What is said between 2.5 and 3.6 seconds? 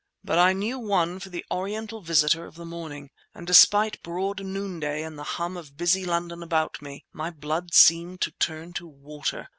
the morning, and